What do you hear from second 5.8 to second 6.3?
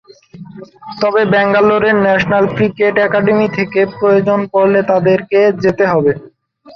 হবে।